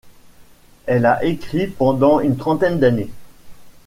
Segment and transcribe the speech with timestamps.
[0.87, 3.11] Elle a écrit pendant une trentaine d'années.